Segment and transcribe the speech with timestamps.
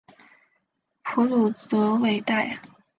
[1.03, 2.59] 普卢泽韦代。